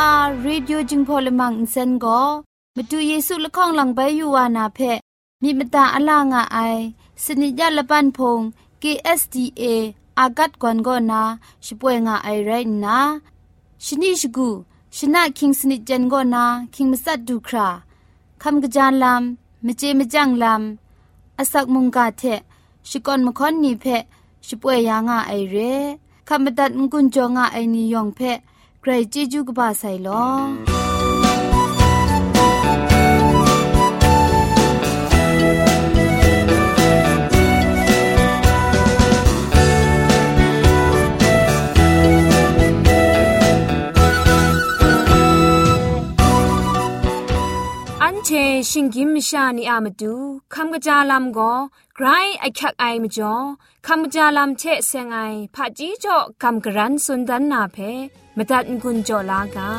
[0.00, 2.20] AWR Radio จึงพอลมังอินเซนก็
[2.76, 4.78] มาดูเยซูละข้องหลังใบยูวานาเพ
[5.42, 6.58] มีมตาอลางอไอ
[7.24, 8.40] สนิจยาละปันพง
[8.82, 9.62] KSDA
[10.18, 11.22] อากัดกวนก็นา
[11.64, 12.50] ช่วยงาไอไร
[12.84, 12.98] นะ
[13.84, 14.48] ชนิชกู
[14.96, 17.68] ชนะคิงสนิจเจนก็นาคิงมัสัดดูครา
[18.42, 22.22] คำกระจานลำมเจมจังลำอาศักมุงกาเท
[22.88, 23.84] ชิกอนมคอนนีเพ
[24.46, 25.56] ช่วยยางาไอเร
[26.28, 28.20] คำบัดงกุนจงาไอนิยองเพ
[28.81, 30.25] ใครจีจูกบาไซลอ
[48.29, 48.33] เช
[48.69, 50.13] ชิงกิมชานีอามาดู
[50.53, 51.53] คำกระจาลำก็
[52.02, 53.34] ไกรไอคักไอมจ่อ
[53.86, 55.18] คำกระจาลำเชเซงไอ
[55.54, 57.76] ผาจีจ่อคำกระรันสุนดันนาเพ
[58.36, 59.70] มตัดกุญจ่อลากา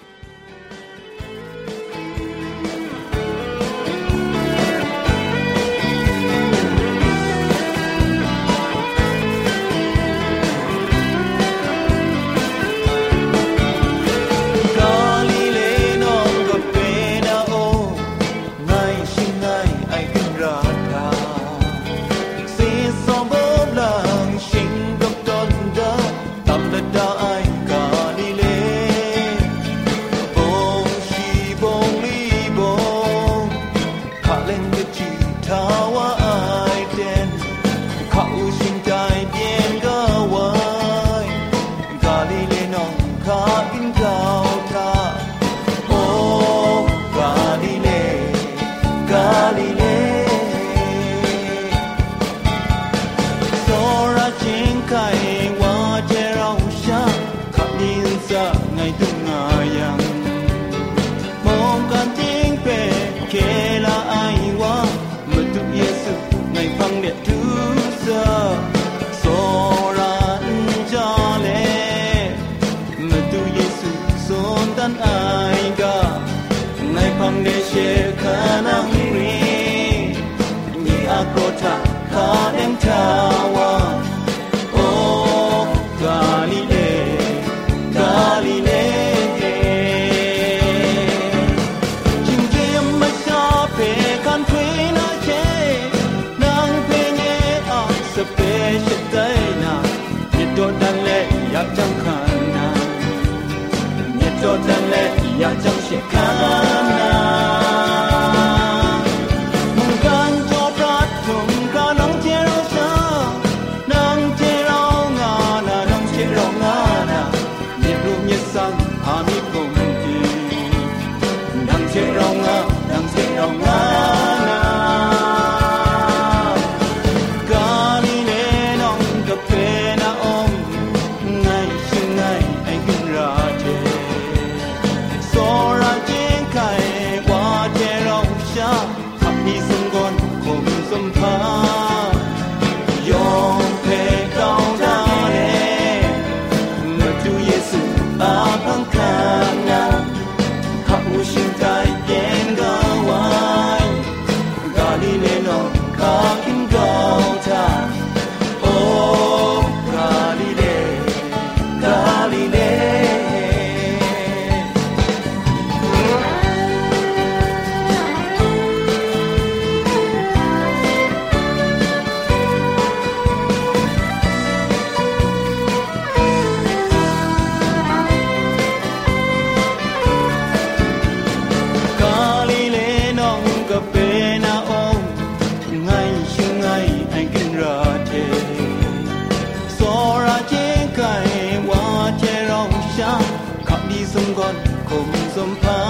[194.42, 194.56] คน
[194.90, 195.80] คมสมพา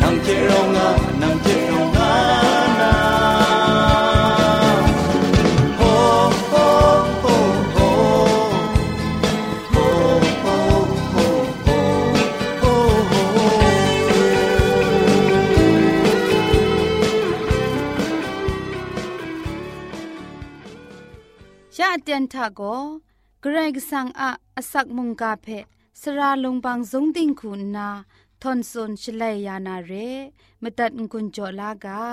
[0.00, 1.03] นังเทเรา
[22.03, 22.61] เตียนทาโก
[23.41, 25.47] เกรกสังอะอสักมุงกาเพ
[26.01, 27.89] สระลงบางสงติงคุณนา
[28.41, 29.91] ทอนซนชลัยยานาเร
[30.61, 32.03] มตัดกุญจลากา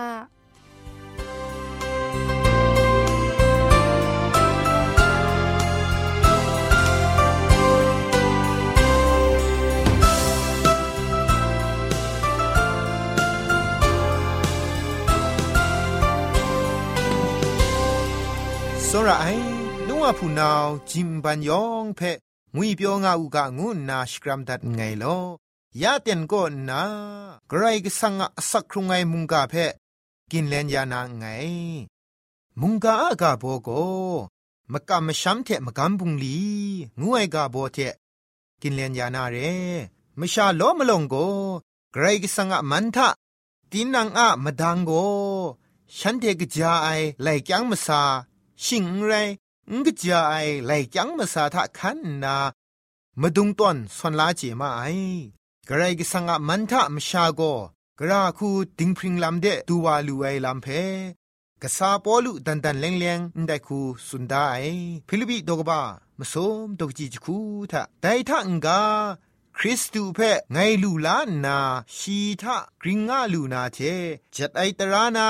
[18.89, 19.50] စောရအိုင်
[20.02, 22.02] งอพูนาวจิมบันยองเพ
[22.56, 25.20] มุยเปียวงาอุกะงุนนาสกรัมดัดไงลอ
[25.82, 26.82] ยาเตียนก็นา
[27.48, 29.54] ใครก็สังอสักครุงไงมุงกาเพ
[30.32, 31.26] กินเลนยานาไง
[32.60, 33.70] มุงกาอากาโบโก
[34.72, 36.38] มกามช้มเทมกามบุงลี
[37.00, 37.78] งูไอกาโบเท
[38.62, 39.38] กินเลนยานาเร
[40.20, 41.16] มชาโอมลงโก
[41.92, 43.08] ใครก็สังอมันทะ
[43.72, 44.92] ตีนังอะมดังโก
[45.98, 46.88] ฉันเทกจาไอ
[47.22, 48.02] ไลกยังมซา
[48.64, 49.14] ชิงไร
[49.74, 50.36] งกจาไอ
[50.66, 52.36] ไหลจังมสาทะคันนา
[53.22, 54.84] มาดุงต้นสวนลาเจมาไอ
[55.68, 57.42] กระไรกิสังะมันทะมชาโก
[58.00, 58.50] กระคู
[58.80, 60.68] ดิงพริงลำเดตูวาลูไอลำเพ
[61.62, 64.48] กษาปอลุดันดันเลงเลงได้คูสุนได้
[65.08, 65.82] ฟิลิปิดกบ้า
[66.20, 66.34] มส
[66.66, 67.38] มดกจีจคู
[67.72, 68.82] ทะไดทะงกา
[69.58, 70.20] คริสตูเพ
[70.52, 71.58] ไงลูลานา
[71.98, 73.78] ชีทะกริงอาลูนาเท
[74.36, 75.28] จัดไอตรานา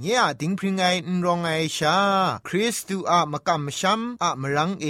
[0.00, 1.98] เนี่ยดิงพริงไงนรองไอชา
[2.46, 4.86] คริสตูอะมะกัมชัมอะมรังเอ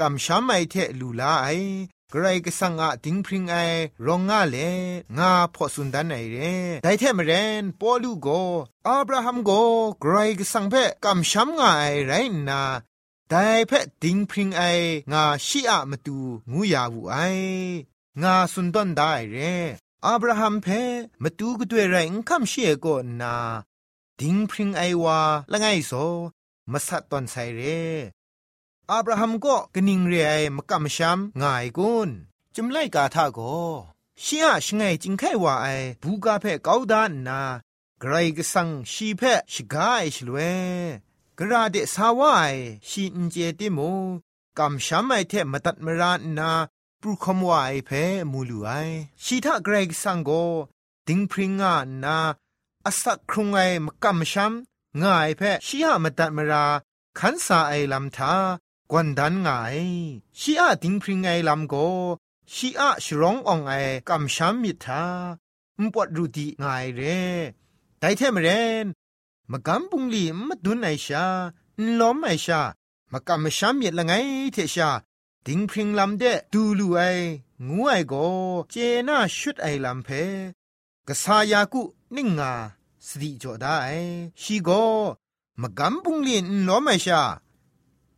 [0.00, 1.48] กัมชัมไอเทลูลาไอ
[2.12, 3.56] กรก็สังอาดิงพริงไอ
[4.06, 4.56] รองงาเล
[5.18, 6.38] งาพอสุนดันไอเร
[6.82, 8.28] ไดเทมเรนปอลูโก
[8.88, 9.50] อับราฮัมโก
[10.00, 10.74] ไกรก็สังเพ
[11.04, 12.12] กัมชัมงาไอไร
[12.48, 12.62] นา
[13.30, 13.34] ได
[13.68, 13.72] เพ
[14.02, 14.62] ดิงพริงไอ
[15.12, 16.18] งาชีอะมตู
[16.52, 17.16] งูยาวูไอ
[18.22, 19.36] งาสุนดันได้เร
[20.06, 20.66] อับราฮัมเพ
[21.22, 22.86] มตูก็ด้วยไรงคัมเชียโก
[23.22, 23.34] นา
[24.22, 25.20] ดิงพริงไอวา
[25.52, 25.92] ละไงโซ
[26.72, 27.60] มาสัตตอนไซเร
[28.90, 32.10] อับราฮัมก็กนิ่งเรไอมกำช้ำง่ายกุน
[32.54, 33.40] จุมไลกาทาโก
[34.22, 35.66] ชียชไงจิงไขว่าไอ
[36.02, 37.40] บูกาเพเกาดานนา
[38.00, 40.38] ไกรกสังชีเพชกาไอชลเว
[41.38, 42.42] กระเดสาวาไอ
[42.88, 43.78] ชีอินเจติโม
[44.58, 46.50] กำช้ำไอเทมตัดมรานนา
[47.00, 47.90] ปรุคมวาไอเพ
[48.32, 48.70] มูลูไอ
[49.24, 50.30] ชีทาไกรกสังโก
[51.06, 51.74] ดิงพริงา
[52.04, 52.18] นา
[52.86, 56.66] อาศักครุงไอมกำช้ำง่ายเพชียมตัดมรา
[57.18, 58.34] ขันสาไอลำทา
[58.90, 59.48] กวนดันไง
[60.40, 61.74] ชีอาติงพริงไงลำโก
[62.54, 63.72] ชีอาชร้ององไอ
[64.08, 65.04] กำช้ำมิทา
[65.80, 66.64] มปวดรูดีไง
[66.96, 67.20] เร่
[68.00, 68.48] ไดเทมเร
[68.84, 68.86] น
[69.50, 71.26] มกำปุงลีมดุนไอชา
[72.00, 72.60] ล้อมไอชา
[73.12, 74.12] มกำช้ำมิละไง
[74.52, 74.90] เทชา
[75.46, 77.00] ติงพริงลำเดดูลูไอ
[77.68, 78.14] งูไอโก
[78.70, 78.74] เจ
[79.08, 80.08] น่าชุดไอลำเพ
[81.08, 81.82] กษายากุ
[82.16, 82.52] นิ่งงา
[83.06, 83.76] สติจอได้
[84.42, 84.70] ชีโก
[85.60, 87.22] มกำปุงลีนล้อมไอชา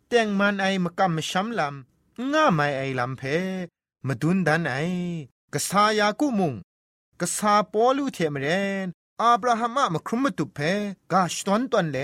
[0.09, 3.23] แต่งมันไอมกำมช้ำลำง่าไม่ไอลำเพ
[4.07, 4.75] มาดุนดันไอ
[5.53, 6.55] กษายากุมุง
[7.21, 8.47] กษาปอลูเทมเร
[8.85, 8.87] น
[9.21, 10.59] อับราฮัมอะมครุมตุเพ
[11.13, 11.99] กาชตอนตอนเล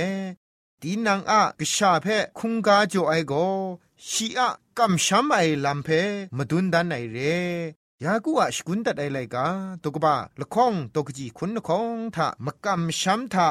[0.81, 2.07] ดีนังอะกษาเพ
[2.39, 3.33] คุงกาโจไอโก
[4.09, 5.89] ชีอะกำช้ำไอลำเพ
[6.37, 7.19] มาดุนดันไอเร
[8.05, 9.47] ยากูอะสกุนตัดไอไลกา
[9.85, 13.49] ตกบะละข้องตกจีคุณละข้องทะมกำช้ำทะ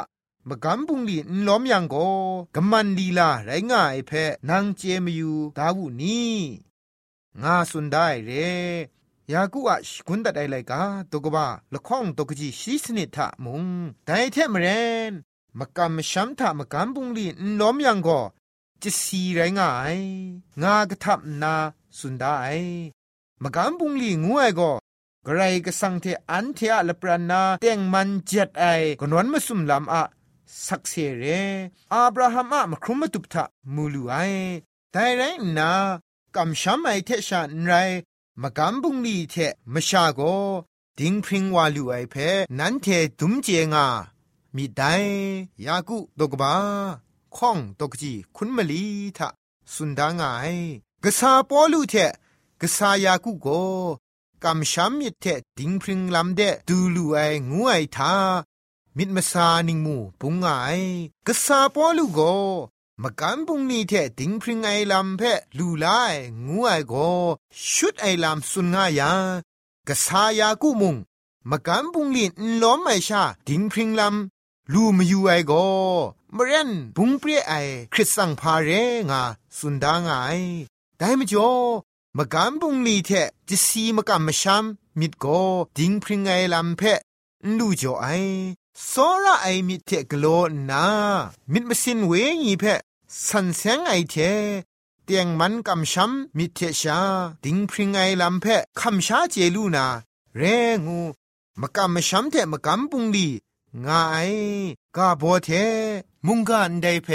[0.49, 1.95] มกำบุงลีนล้อมยังโก
[2.55, 4.11] กำมันลีลาไรง่ายเพ
[4.49, 6.21] นางเจมยูดาวุนี
[7.41, 8.31] งาสุนได้เร
[9.31, 13.63] ยากูอะชกุนตัดไอไลกาตกบะละข้องตกจีชีสนิทะมุง
[14.05, 14.67] ไดเทมเร
[15.11, 15.13] น
[15.59, 18.09] มกำช้ำทะมกำบุงลีนล้อมยังโก
[18.81, 19.97] จะสีไรง่าย
[20.61, 21.53] งากระทับนา
[21.97, 22.35] สุนได้
[23.43, 24.71] มกำบุงลีงูไอก็
[25.25, 28.65] กระไรก็สังเทอันเทอะละปรานาเต็งมันเจ็ดไอ
[28.99, 30.03] กนวนมาสุมลำอะ
[30.65, 31.23] สักเสเร
[31.93, 33.43] อับราฮัมอะมครุมาตุบทะ
[33.73, 34.13] มูลูไอ
[34.91, 35.21] แต่ไร
[35.57, 35.71] นา
[36.35, 37.73] กำช้ำไอเทชานไร
[38.41, 39.35] มกำบุงลีเท
[39.73, 40.21] มชาโก
[40.99, 42.15] ดิงพริงวาลูไอเพ
[42.59, 42.85] นันเท
[43.19, 43.87] ดุมเจงา
[44.55, 44.93] มีได้
[45.65, 46.53] ยากุดกบา
[47.35, 48.83] ข้องตกจีคุณมลี
[49.17, 49.27] ทะ
[49.73, 50.53] สุนดางาย
[51.03, 51.95] กษาปอลูเท
[52.61, 53.47] กษายากุโก
[54.43, 55.25] กำช้ำมิดเท
[55.57, 57.17] ดิงพริงลำเดดูลูไอ
[57.49, 58.13] งูไอทา
[58.97, 60.45] มิดมาซานิงมูปุงไง
[61.27, 62.19] กษาปอลูโก
[63.01, 65.21] มกันปุงนี่เทดิงพริงไอลำเพ
[65.57, 65.85] ลูไล
[66.47, 66.93] งูไอโก
[67.73, 69.11] ชุดไอลำสุนงายา
[69.87, 70.95] กษายากุมุง
[71.49, 75.53] มกันปุงลินล้อมไอชาดิงพริงลำลูมาอยู่ไอโก
[76.35, 77.53] มเรนบุงเปรียไอ
[77.93, 78.69] คริสสังพาเร
[79.09, 79.21] งา
[79.57, 80.13] สุนดางไอ
[80.97, 81.51] ได้มจ่อ
[82.17, 83.11] มกัมบุงลีเท
[83.49, 84.65] จะสีมกัมมชัม
[84.99, 85.25] มิดโก
[85.77, 86.99] ดิงพริงไงลำเพะ
[87.57, 88.07] ลูจ่อไอ
[88.89, 90.25] สซระไอมิดเทกโล
[90.69, 90.85] นา
[91.51, 92.11] มิดมาสินเว
[92.43, 92.79] งีเพะ
[93.27, 94.15] สันแสงไอเท
[95.03, 96.99] เตียงมันกำช้ำมิดเทชา
[97.43, 99.85] ดิงพริงไงลำเพะคำชาเจลูนา
[100.37, 100.41] เร
[100.85, 100.99] งู
[101.61, 103.27] มกัำมช้ำเทมกัำบุงลี
[103.85, 104.31] งาย
[104.95, 105.49] กาโบเท
[106.25, 107.09] มุงกันไดเพ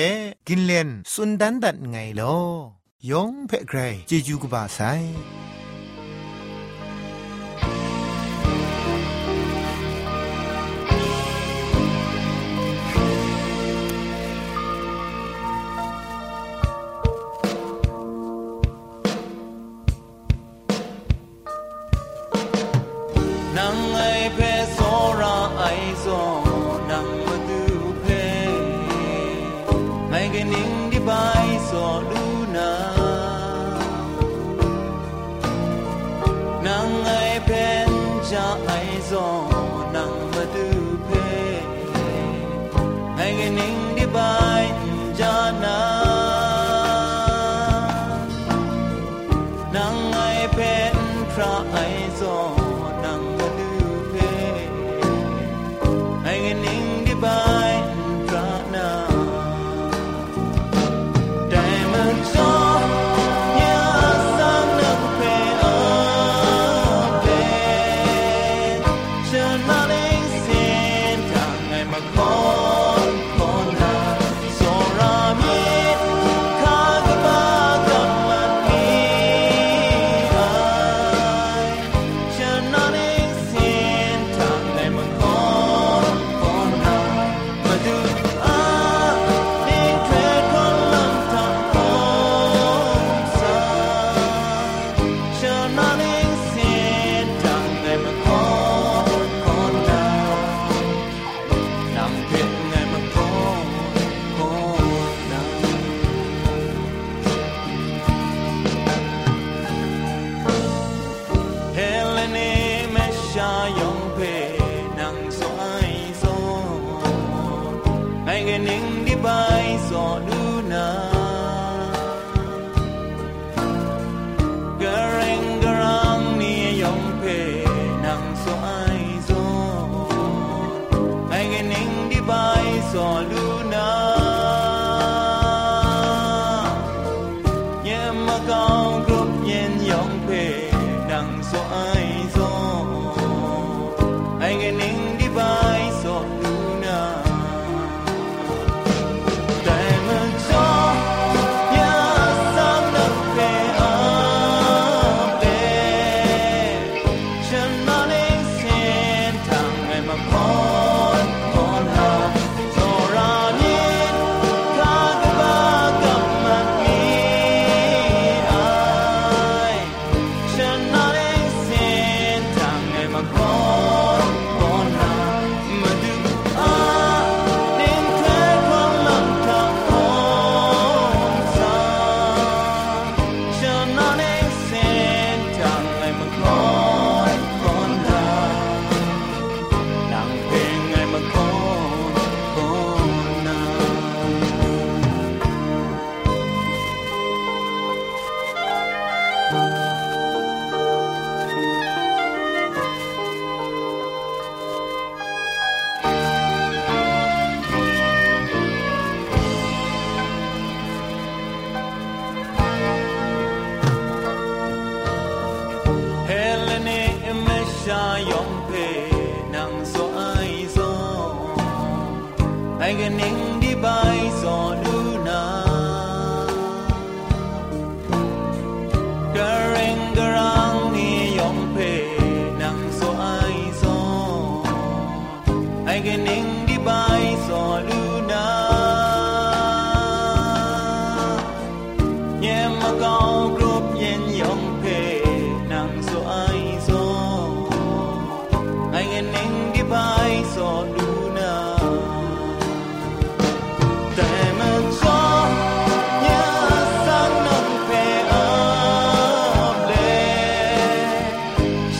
[0.47, 2.23] กินเลนสุนดันดันไงโล
[3.12, 4.80] ยองเพะไกรเจจูกบาไซ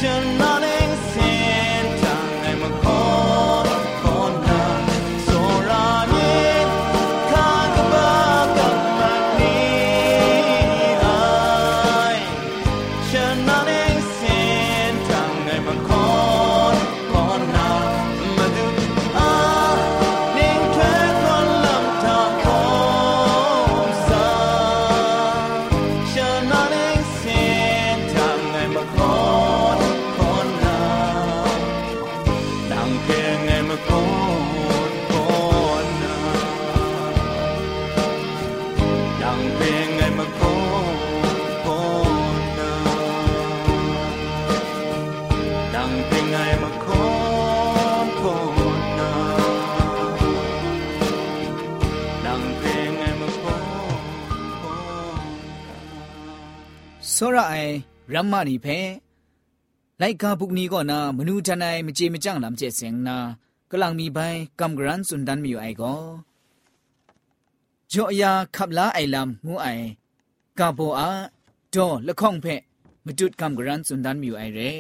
[0.05, 0.54] Imagine.
[57.14, 57.74] စောရအိုင်
[58.14, 58.80] ရမ္မနီဖဲ
[60.02, 63.18] လိုက်ကာပုကနီကောနာမနူတနိုင်မကြေမကြန့်လမ်ကျဲစင်နာ
[63.72, 66.02] ကလန်မီပိုင်ကမ်ဂရန်စွန်ဒန်မီအိုင်ကော
[67.92, 69.86] ဂျောယာခပ်လာအိုင်လမ်ငူအိုင်
[70.60, 71.10] ကာဘောအာ
[71.74, 72.56] ဒေါ်လခေါင်ဖဲ
[73.06, 74.72] မတုတ်ကမ်ဂရန်စွန်ဒန်မီအိုင်ရဲ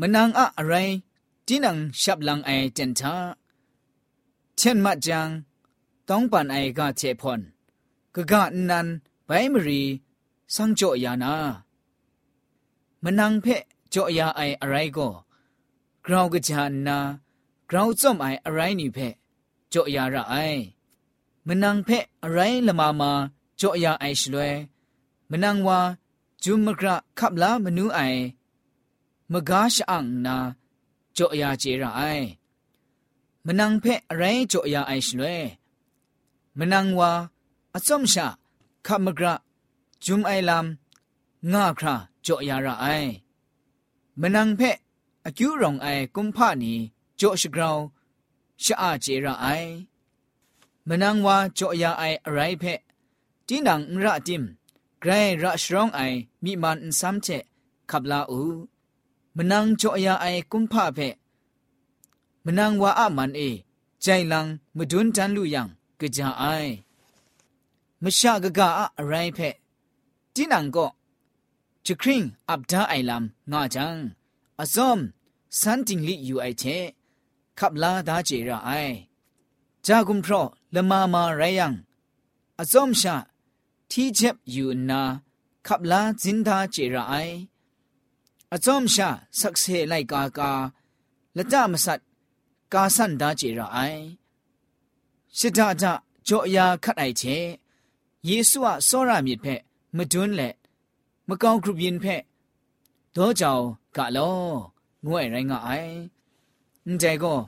[0.00, 0.96] မနန်းအအရိုင်း
[1.46, 3.14] တင်းနန်ရှပ်လန်အိုင်တန်တာ
[4.56, 5.28] เช่นมาจัง
[6.08, 7.40] ต้องปันไอกาเจพอน
[8.14, 8.86] กะกะนัน
[9.26, 9.82] ไบมรี
[10.54, 11.34] สังจ่อยานา
[13.04, 13.62] มนังเพะ
[13.94, 15.08] จ่อยาไออะไรก็
[16.04, 16.98] กราวกะจานนา
[17.70, 19.14] กราวจอมไออะไรนี่เพะ
[19.72, 20.34] จ่อยาระไอ
[21.46, 23.12] มนังเพะอะไรละมามา
[23.60, 24.52] จ่อยาไอชลวย
[25.30, 25.78] มนังวา
[26.42, 28.00] จุมกระขับลามนูไอ
[29.32, 30.36] มกาชอังนา
[31.16, 32.02] จ่อยาเจระไอ
[33.46, 34.22] มนังเพะอะไร
[34.52, 35.40] จ่อยาไอชลวย
[36.58, 37.10] มนังวา
[37.74, 38.26] อสมชา
[38.86, 39.34] ขับมกระ
[40.05, 42.85] จุมไอลำงาคราจ่อยาระไอ
[44.21, 44.77] มนังเพะ
[45.25, 46.73] อคิวรองไอกุมพานี
[47.19, 47.77] จ่อชกราว
[48.63, 49.47] ชะอาเจระไอ
[50.87, 52.79] มนังว่าจ่อยาไออะไรเพะ
[53.47, 54.43] จีนังระติม
[54.99, 55.11] ไกร
[55.41, 55.99] ระชรองไอ
[56.43, 57.27] มีมันซ้ำเจ
[57.89, 58.41] ขับลาอู
[59.37, 61.15] มนังจ่อยาไอกุมพาเพะ
[62.45, 63.41] มนังว่าอามันเอ
[64.01, 64.45] ใจลัง
[64.77, 65.67] มดุนจันลุยัง
[65.99, 66.43] กะจาไอ
[68.01, 69.55] มชากะกะอะไรเพะ
[70.35, 70.89] တိနံကော
[71.85, 73.87] ချခရင်အပ်ဒါအိုင်လမ်ငါချံ
[74.61, 74.91] အစုံ
[75.59, 76.83] စန်တင်လီယူအိုက်တဲ့
[77.57, 78.95] ခပ်လာဒါဂျေရာအိုင်
[79.85, 80.35] ဂျာဂုံထရ
[80.75, 81.67] လမမာရယံ
[82.61, 83.15] အစုံရှာ
[83.91, 85.01] တီချက်ယူနာ
[85.67, 87.37] ခပ်လာဇင်ဒါဂျေရာအိုင်
[88.53, 89.07] အစုံရှာ
[89.39, 90.51] ဆက်ဆေလိုက်ကာကာ
[91.37, 92.01] လတမဆတ်
[92.73, 94.03] ကာဆန်ဒါဂျေရာအိုင်
[95.37, 95.93] ရှစ်ဒါဒါ
[96.27, 97.37] ကြောအရာခတ်အိုက်ချေ
[98.27, 99.61] ယေရှုအစောရမြစ်ဖက်
[99.97, 100.55] မဒွန်းလက်
[101.27, 102.23] မကောင်းခုပြင်းဖက်
[103.15, 103.63] ဒေါ်ကြောင်
[103.97, 104.37] ကလော
[105.05, 105.93] ငွေရိုင်းကအိုင်
[106.85, 107.39] အန်တဲကို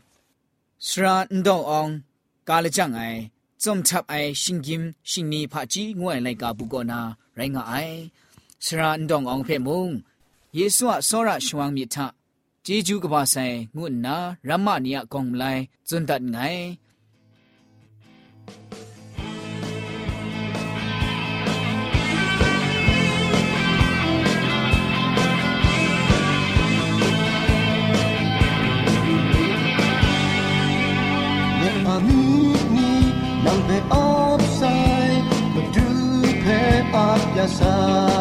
[0.87, 1.91] စရာန်ဒေါအောင်
[2.49, 3.19] ကာလကြံအိုင်
[3.63, 6.99] ဇုံချပ်အိုင်ရှင်ကင်ရှင်နီဖာကြီးငွေလိုက်ကဘူးကောနာ
[7.37, 7.97] ရိုင်းကအိုင်
[8.65, 9.83] စရာန်ဒေါအောင်ဖဲမုံ
[10.57, 11.97] ယေဆုအစောရရှဝမ်မြစ်ထ
[12.65, 14.15] ဂျေဂျူးကပါဆိုင်ငုနာ
[14.47, 16.63] ရမနီယကောင်မလိုက်ဇွန်ဒတ်ငိုင်
[31.93, 33.13] pamimi
[33.91, 35.87] upside But do
[36.43, 38.12] Magdupay up yourself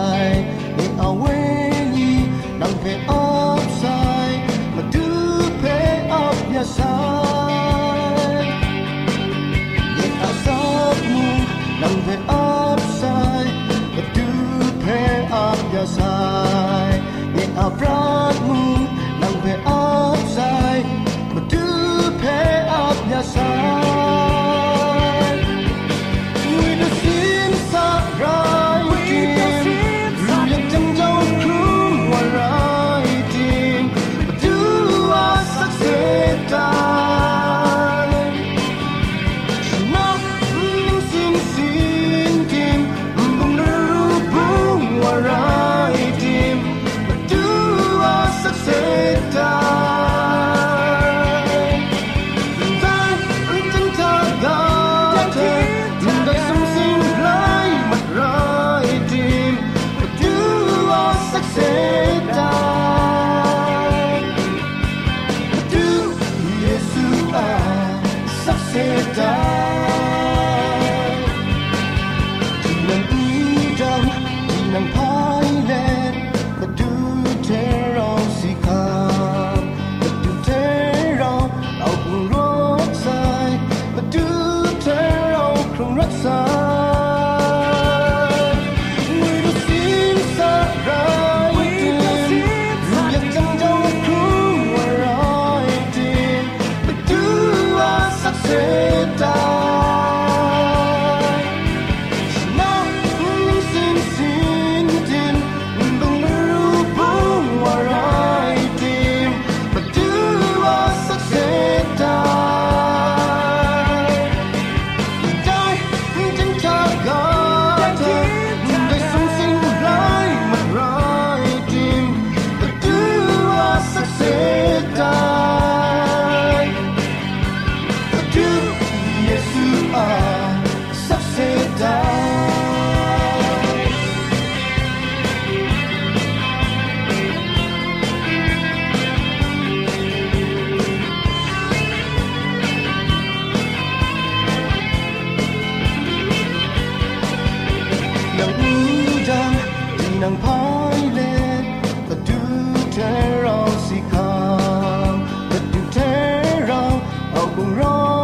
[23.32, 23.81] song.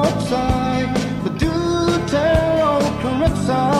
[0.08, 1.52] upside, the do
[2.08, 3.77] tell oh, correct side.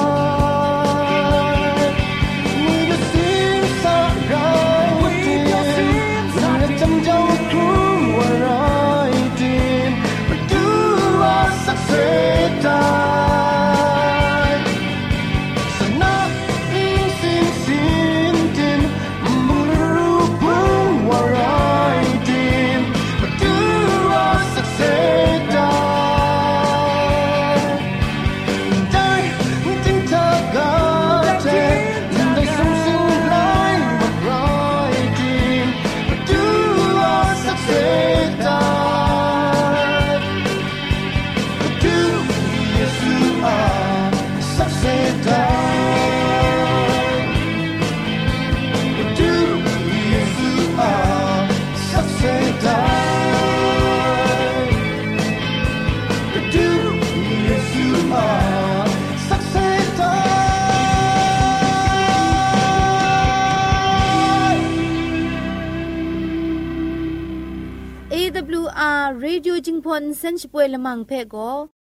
[69.66, 71.52] จิงพอนเซนช่วยละมังเพ่ก็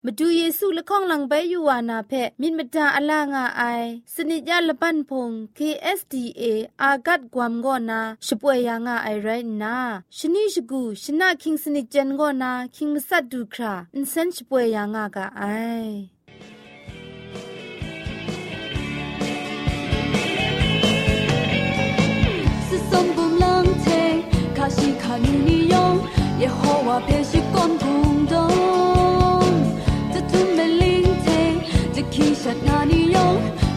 [0.05, 3.63] มาดูเยซูละข้องหลังใบยูวานาเพ่มินมตาอลางาไอ
[4.13, 6.43] สนิจยาละปันพง KSDA
[6.81, 9.27] อากัดกวมก็นาช่วยยางาไอไร
[9.63, 9.77] นา
[10.17, 15.43] ชนิชกูชนะคิงสนิจเจนก็นาคิงมัสัดดูคราอินเซนช่วยยางากาไอ
[24.77, 26.01] 西卡尼尼用，
[26.39, 27.37] 耶和华偏是
[32.50, 33.22] 日阿尼用，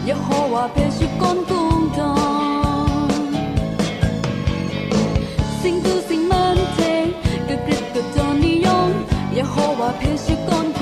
[0.04, 1.96] 日后我必须更共同。
[5.62, 7.14] 心中心门庭，
[7.46, 8.72] 格格格正尼用，
[9.32, 10.73] 日后我必须更。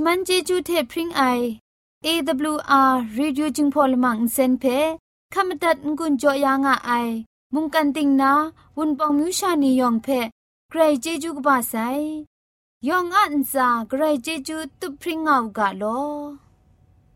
[0.00, 1.22] ชมันเจจูเทพริงไอ
[2.06, 4.64] AWR Reducing Polymer เซนเพ
[5.34, 6.90] ขมตัดงุนจอยางอไอ
[7.54, 8.32] มุงกันติงนา
[8.76, 10.08] วุนปองมิวชานียองเพ
[10.70, 11.74] ใครเจจูกบาไซ
[12.88, 15.84] ยองอันซาใครเจจูตุพริงเอากาโล